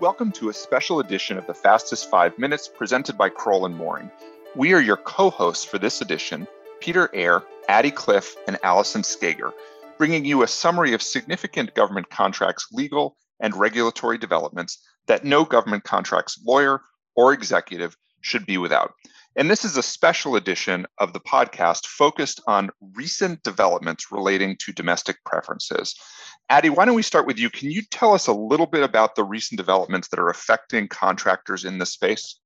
[0.00, 4.12] Welcome to a special edition of the Fastest Five Minutes presented by Crowell and Moring.
[4.54, 6.46] We are your co hosts for this edition,
[6.78, 9.50] Peter Eyre, Addie Cliffe, and Allison Skager,
[9.96, 15.82] bringing you a summary of significant government contracts legal and regulatory developments that no government
[15.82, 16.80] contracts lawyer
[17.16, 18.94] or executive should be without.
[19.36, 24.72] And this is a special edition of the podcast focused on recent developments relating to
[24.72, 25.94] domestic preferences.
[26.48, 27.50] Addie, why don't we start with you?
[27.50, 31.64] Can you tell us a little bit about the recent developments that are affecting contractors
[31.64, 32.40] in this space?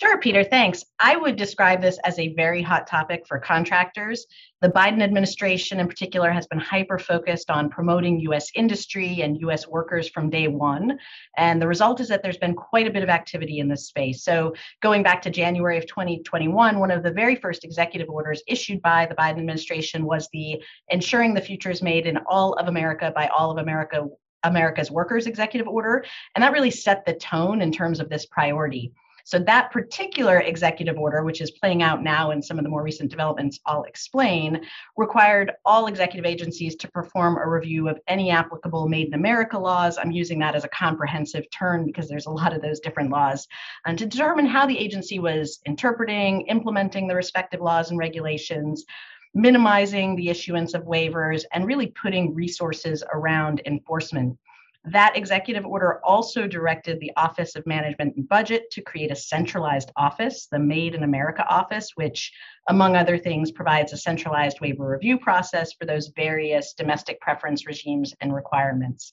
[0.00, 0.84] Sure, Peter, thanks.
[1.00, 4.26] I would describe this as a very hot topic for contractors.
[4.60, 9.66] The Biden administration, in particular, has been hyper focused on promoting US industry and US
[9.66, 10.96] workers from day one.
[11.36, 14.22] And the result is that there's been quite a bit of activity in this space.
[14.22, 18.80] So, going back to January of 2021, one of the very first executive orders issued
[18.80, 23.12] by the Biden administration was the Ensuring the Future is Made in All of America
[23.16, 24.06] by All of America
[24.44, 26.04] America's Workers executive order.
[26.36, 28.92] And that really set the tone in terms of this priority.
[29.28, 32.82] So that particular executive order, which is playing out now in some of the more
[32.82, 34.62] recent developments I'll explain,
[34.96, 39.98] required all executive agencies to perform a review of any applicable Made in America laws.
[39.98, 43.46] I'm using that as a comprehensive term because there's a lot of those different laws,
[43.84, 48.86] and to determine how the agency was interpreting, implementing the respective laws and regulations
[49.34, 54.38] minimizing the issuance of waivers and really putting resources around enforcement.
[54.84, 59.90] That executive order also directed the Office of Management and Budget to create a centralized
[59.96, 62.32] office, the Made in America office, which,
[62.68, 68.14] among other things, provides a centralized waiver review process for those various domestic preference regimes
[68.20, 69.12] and requirements.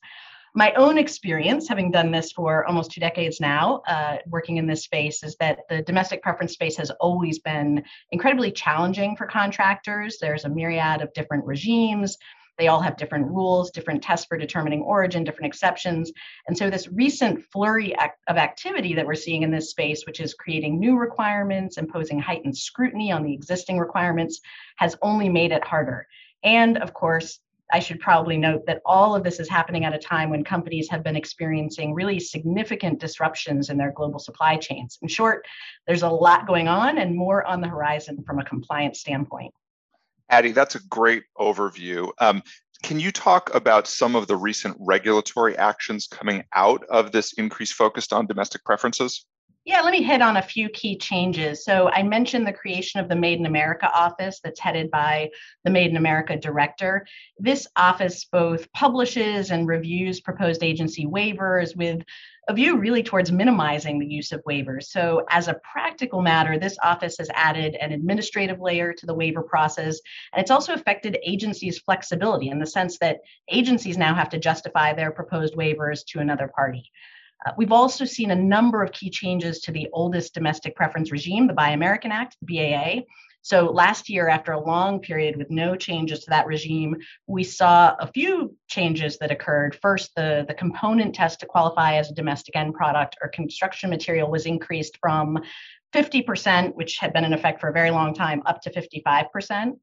[0.58, 4.86] My own experience, having done this for almost two decades now, uh, working in this
[4.86, 10.18] space, is that the domestic preference space has always been incredibly challenging for contractors.
[10.22, 12.18] There's a myriad of different regimes
[12.58, 16.12] they all have different rules, different tests for determining origin, different exceptions.
[16.48, 17.96] And so, this recent flurry
[18.28, 22.58] of activity that we're seeing in this space, which is creating new requirements, imposing heightened
[22.58, 24.40] scrutiny on the existing requirements,
[24.78, 26.08] has only made it harder.
[26.44, 27.40] And of course,
[27.74, 30.88] I should probably note that all of this is happening at a time when companies
[30.90, 35.00] have been experiencing really significant disruptions in their global supply chains.
[35.02, 35.46] In short,
[35.88, 39.54] there's a lot going on and more on the horizon from a compliance standpoint.
[40.30, 42.10] Addie, that's a great overview.
[42.20, 42.42] Um,
[42.84, 47.72] can you talk about some of the recent regulatory actions coming out of this increase
[47.72, 49.26] focused on domestic preferences?
[49.66, 51.66] Yeah, let me hit on a few key changes.
[51.66, 55.32] So, I mentioned the creation of the Made in America office that's headed by
[55.64, 57.08] the Made in America director.
[57.40, 62.04] This office both publishes and reviews proposed agency waivers with
[62.48, 64.84] a view really towards minimizing the use of waivers.
[64.84, 69.42] So, as a practical matter, this office has added an administrative layer to the waiver
[69.42, 70.00] process,
[70.34, 74.94] and it's also affected agencies' flexibility in the sense that agencies now have to justify
[74.94, 76.92] their proposed waivers to another party.
[77.46, 81.48] Uh, we've also seen a number of key changes to the oldest domestic preference regime,
[81.48, 83.02] the Buy American Act, the BAA.
[83.46, 86.96] So last year, after a long period with no changes to that regime,
[87.28, 89.78] we saw a few changes that occurred.
[89.84, 94.32] First, the, the component test to qualify as a domestic end product or construction material
[94.32, 95.38] was increased from
[95.94, 99.74] 50%, which had been in effect for a very long time, up to 55%.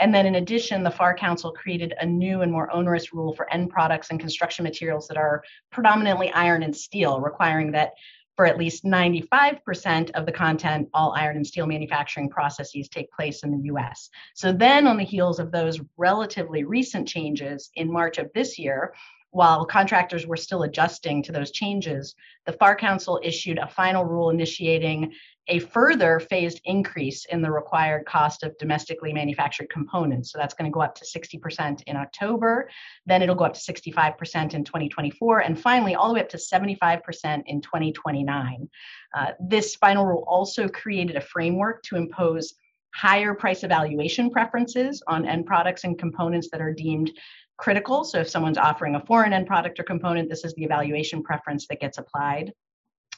[0.00, 3.52] And then in addition, the FAR Council created a new and more onerous rule for
[3.52, 7.92] end products and construction materials that are predominantly iron and steel, requiring that
[8.40, 13.42] for at least 95% of the content, all iron and steel manufacturing processes take place
[13.42, 14.08] in the US.
[14.32, 18.94] So then, on the heels of those relatively recent changes in March of this year,
[19.28, 22.14] while contractors were still adjusting to those changes,
[22.46, 25.12] the FAR Council issued a final rule initiating
[25.48, 30.30] a further phased increase in the required cost of domestically manufactured components.
[30.30, 32.70] So that's going to go up to 60% in October.
[33.06, 35.40] Then it'll go up to 65% in 2024.
[35.40, 38.68] And finally, all the way up to 75% in 2029.
[39.16, 42.54] Uh, this final rule also created a framework to impose
[42.94, 47.10] higher price evaluation preferences on end products and components that are deemed
[47.56, 48.04] critical.
[48.04, 51.66] So if someone's offering a foreign end product or component, this is the evaluation preference
[51.68, 52.52] that gets applied.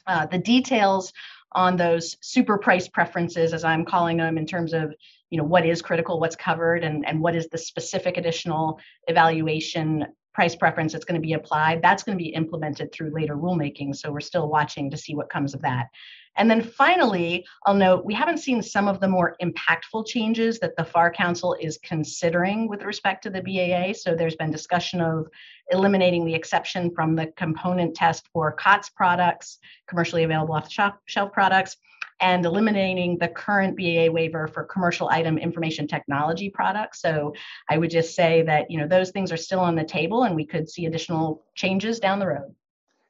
[0.05, 1.13] Uh, the details
[1.53, 4.93] on those super price preferences, as I'm calling them, in terms of
[5.29, 10.05] you know what is critical, what's covered, and, and what is the specific additional evaluation
[10.33, 11.81] price preference that's going to be applied.
[11.81, 13.95] That's going to be implemented through later rulemaking.
[13.95, 15.87] So we're still watching to see what comes of that.
[16.35, 20.75] And then finally, I'll note we haven't seen some of the more impactful changes that
[20.75, 23.93] the FAR Council is considering with respect to the BAA.
[23.93, 25.27] So there's been discussion of
[25.69, 31.31] eliminating the exception from the component test for COTS products, commercially available off the shelf
[31.31, 31.77] products,
[32.19, 37.01] and eliminating the current BAA waiver for commercial item information technology products.
[37.01, 37.33] So
[37.69, 40.35] I would just say that you know those things are still on the table and
[40.35, 42.53] we could see additional changes down the road.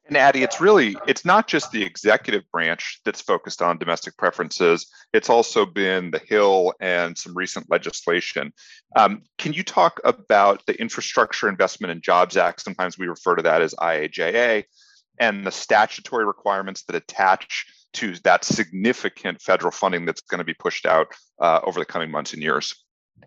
[0.06, 4.86] And Addie, it's really it's not just the executive branch that's focused on domestic preferences.
[5.14, 8.52] It's also been the Hill and some recent legislation.
[8.96, 12.60] Um, can you talk about the Infrastructure Investment and Jobs Act?
[12.60, 14.64] Sometimes we refer to that as IIJA,
[15.20, 20.54] and the statutory requirements that attach to that significant federal funding that's going to be
[20.54, 21.08] pushed out
[21.40, 22.74] uh, over the coming months and years.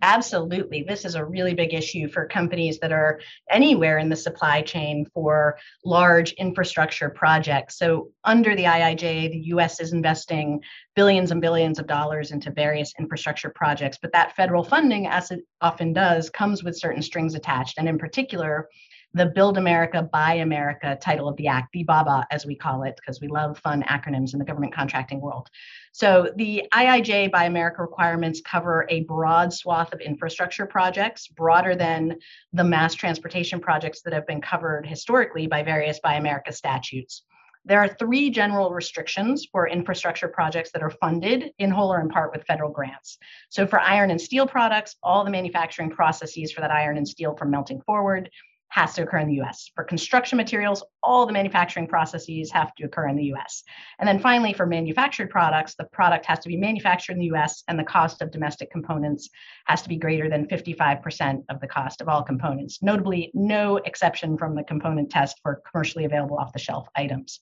[0.02, 0.84] Absolutely.
[0.84, 3.20] This is a really big issue for companies that are
[3.50, 7.78] anywhere in the supply chain for large infrastructure projects.
[7.80, 10.62] So, under the IIJ, the US is investing
[10.96, 13.98] billions and billions of dollars into various infrastructure projects.
[14.00, 17.78] But that federal funding, as it often does, comes with certain strings attached.
[17.78, 18.70] And in particular,
[19.18, 22.96] the Build America, Buy America title of the act, the BABA as we call it,
[22.96, 25.50] because we love fun acronyms in the government contracting world.
[25.92, 32.18] So the IIJ Buy America requirements cover a broad swath of infrastructure projects, broader than
[32.54, 37.24] the mass transportation projects that have been covered historically by various Buy America statutes.
[37.66, 42.08] There are three general restrictions for infrastructure projects that are funded in whole or in
[42.08, 43.18] part with federal grants.
[43.50, 47.36] So, for iron and steel products, all the manufacturing processes for that iron and steel
[47.36, 48.30] from melting forward
[48.70, 49.72] has to occur in the US.
[49.76, 53.64] For construction materials, all the manufacturing processes have to occur in the US.
[54.00, 57.64] And then finally, for manufactured products, the product has to be manufactured in the US
[57.68, 59.30] and the cost of domestic components
[59.66, 62.80] has to be greater than 55% of the cost of all components.
[62.82, 67.40] Notably, no exception from the component test for commercially available off the shelf items.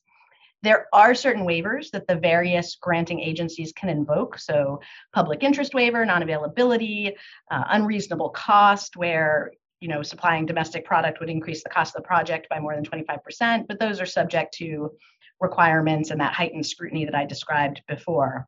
[0.61, 4.39] There are certain waivers that the various granting agencies can invoke.
[4.39, 4.79] So,
[5.13, 7.15] public interest waiver, non availability,
[7.51, 12.07] uh, unreasonable cost, where you know, supplying domestic product would increase the cost of the
[12.07, 14.91] project by more than 25%, but those are subject to
[15.39, 18.47] requirements and that heightened scrutiny that I described before.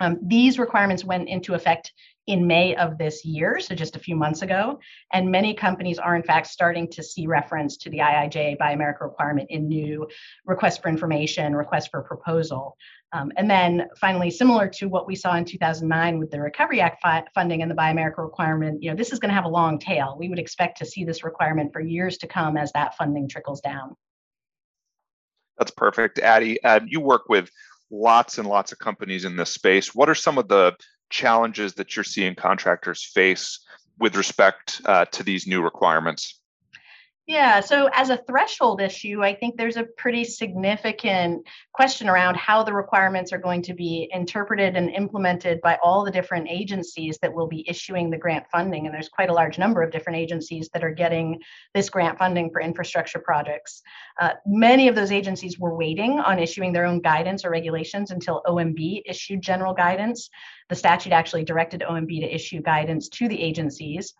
[0.00, 1.92] Um, these requirements went into effect
[2.26, 4.78] in May of this year, so just a few months ago,
[5.12, 9.04] and many companies are in fact starting to see reference to the IIJA Buy America
[9.04, 10.08] requirement in new
[10.46, 12.76] requests for information, requests for proposal.
[13.12, 17.02] Um, and then finally, similar to what we saw in 2009 with the Recovery Act
[17.02, 19.48] fi- funding and the Buy America requirement, you know, this is going to have a
[19.48, 20.16] long tail.
[20.18, 23.60] We would expect to see this requirement for years to come as that funding trickles
[23.60, 23.96] down.
[25.58, 26.62] That's perfect, Addie.
[26.62, 27.50] Uh, you work with
[27.90, 29.94] lots and lots of companies in this space.
[29.94, 30.76] What are some of the
[31.10, 33.58] challenges that you're seeing contractors face
[33.98, 36.39] with respect uh, to these new requirements?
[37.30, 42.64] Yeah, so as a threshold issue, I think there's a pretty significant question around how
[42.64, 47.32] the requirements are going to be interpreted and implemented by all the different agencies that
[47.32, 48.84] will be issuing the grant funding.
[48.84, 51.40] And there's quite a large number of different agencies that are getting
[51.72, 53.80] this grant funding for infrastructure projects.
[54.20, 58.42] Uh, many of those agencies were waiting on issuing their own guidance or regulations until
[58.44, 60.30] OMB issued general guidance.
[60.68, 64.14] The statute actually directed OMB to issue guidance to the agencies.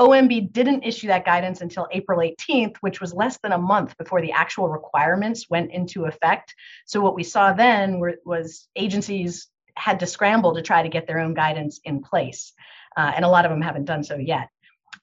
[0.00, 4.20] OMB didn't issue that guidance until April 18th, which was less than a month before
[4.20, 6.54] the actual requirements went into effect.
[6.86, 11.06] So what we saw then were, was agencies had to scramble to try to get
[11.06, 12.52] their own guidance in place,
[12.96, 14.48] uh, and a lot of them haven't done so yet.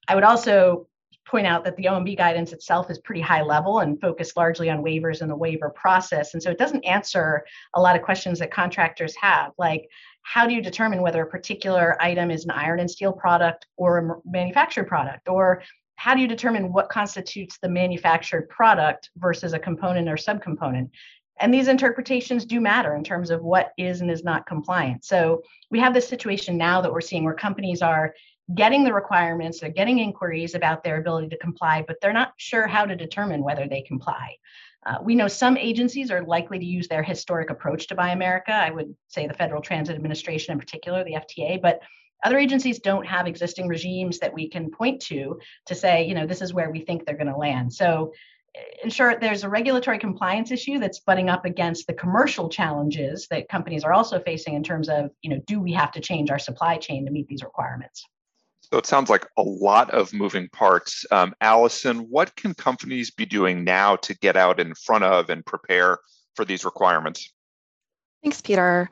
[0.08, 0.88] I would also
[1.30, 4.84] point out that the OMB guidance itself is pretty high level and focused largely on
[4.84, 6.34] waivers and the waiver process.
[6.34, 7.46] And so it doesn't answer
[7.76, 9.88] a lot of questions that contractors have, like
[10.30, 13.98] how do you determine whether a particular item is an iron and steel product or
[13.98, 15.28] a manufactured product?
[15.28, 15.64] Or
[15.96, 20.92] how do you determine what constitutes the manufactured product versus a component or subcomponent?
[21.40, 25.04] And these interpretations do matter in terms of what is and is not compliant.
[25.04, 28.14] So we have this situation now that we're seeing where companies are
[28.54, 32.68] getting the requirements, they're getting inquiries about their ability to comply, but they're not sure
[32.68, 34.36] how to determine whether they comply.
[34.86, 38.54] Uh, we know some agencies are likely to use their historic approach to Buy America.
[38.54, 41.82] I would say the Federal Transit Administration in particular, the FTA, but
[42.24, 46.26] other agencies don't have existing regimes that we can point to to say, you know,
[46.26, 47.74] this is where we think they're going to land.
[47.74, 48.14] So,
[48.84, 53.48] in short, there's a regulatory compliance issue that's butting up against the commercial challenges that
[53.48, 56.40] companies are also facing in terms of, you know, do we have to change our
[56.40, 58.06] supply chain to meet these requirements?
[58.62, 61.06] So it sounds like a lot of moving parts.
[61.12, 65.46] Um, Allison, what can companies be doing now to get out in front of and
[65.46, 66.00] prepare
[66.36, 67.34] for these requirements?
[68.22, 68.90] Thanks, Peter.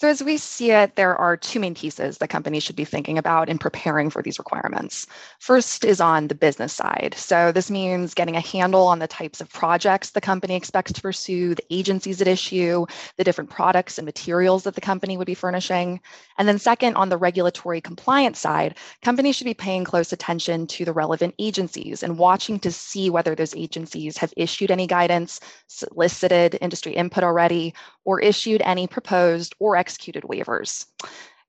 [0.00, 3.18] So as we see it, there are two main pieces that companies should be thinking
[3.18, 5.06] about in preparing for these requirements.
[5.40, 7.14] First is on the business side.
[7.18, 11.02] So this means getting a handle on the types of projects the company expects to
[11.02, 12.86] pursue, the agencies at issue,
[13.18, 16.00] the different products and materials that the company would be furnishing.
[16.38, 20.86] And then second, on the regulatory compliance side, companies should be paying close attention to
[20.86, 26.56] the relevant agencies and watching to see whether those agencies have issued any guidance, solicited
[26.62, 27.74] industry input already,
[28.06, 30.86] or issued any proposed or executed waivers.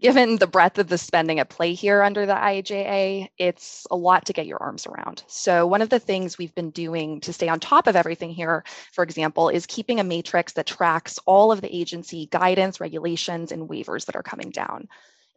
[0.01, 4.25] given the breadth of the spending at play here under the IIJA, it's a lot
[4.25, 5.23] to get your arms around.
[5.27, 8.63] So, one of the things we've been doing to stay on top of everything here,
[8.93, 13.69] for example, is keeping a matrix that tracks all of the agency guidance, regulations, and
[13.69, 14.87] waivers that are coming down.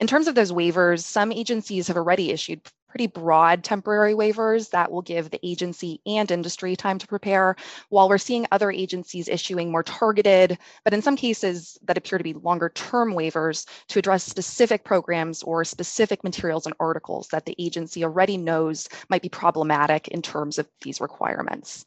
[0.00, 4.90] In terms of those waivers, some agencies have already issued pretty broad temporary waivers that
[4.90, 7.56] will give the agency and industry time to prepare,
[7.88, 12.24] while we're seeing other agencies issuing more targeted, but in some cases that appear to
[12.24, 17.56] be longer term waivers to address specific programs or specific materials and articles that the
[17.58, 21.84] agency already knows might be problematic in terms of these requirements.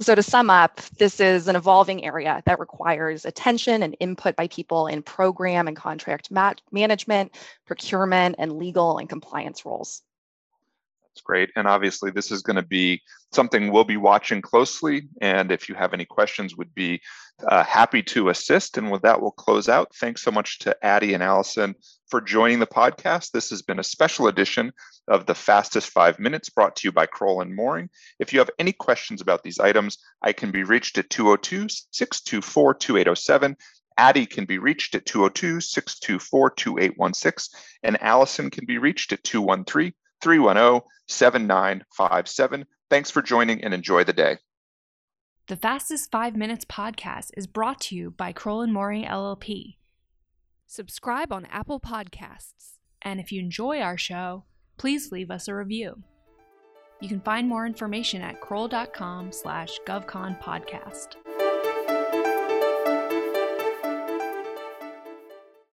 [0.00, 4.48] So, to sum up, this is an evolving area that requires attention and input by
[4.48, 6.30] people in program and contract
[6.70, 7.34] management,
[7.66, 10.02] procurement, and legal and compliance roles.
[11.14, 11.50] That's great.
[11.56, 15.08] And obviously, this is going to be something we'll be watching closely.
[15.20, 17.00] And if you have any questions, would be
[17.46, 18.78] uh, happy to assist.
[18.78, 19.94] And with that, we'll close out.
[19.96, 21.74] Thanks so much to Addie and Allison
[22.08, 23.32] for joining the podcast.
[23.32, 24.72] This has been a special edition
[25.08, 27.90] of the Fastest Five Minutes brought to you by Crowell and Moring.
[28.18, 32.74] If you have any questions about these items, I can be reached at 202 624
[32.74, 33.56] 2807.
[33.96, 39.92] Addie can be reached at 202 624 2816, and Allison can be reached at 213
[40.20, 42.66] 310 7957.
[42.90, 44.38] Thanks for joining and enjoy the day.
[45.46, 49.76] The Fastest Five Minutes podcast is brought to you by Crowell and Moring LLP.
[50.66, 52.76] Subscribe on Apple Podcasts.
[53.00, 54.44] And if you enjoy our show,
[54.76, 56.02] please leave us a review.
[57.00, 61.14] You can find more information at crowell.com slash govconpodcast.